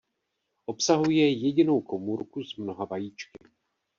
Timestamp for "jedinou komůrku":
1.29-2.43